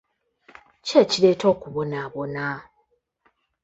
Ki 0.85 0.93
ekireeta 1.03 1.45
okubonaabona? 1.53 2.45